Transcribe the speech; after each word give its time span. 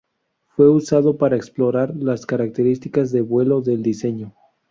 Fue 0.47 0.67
usado 0.67 1.15
para 1.19 1.35
explorar 1.35 1.95
las 1.95 2.25
características 2.25 3.11
de 3.11 3.21
vuelo 3.21 3.61
del 3.61 3.83
diseño. 3.83 4.33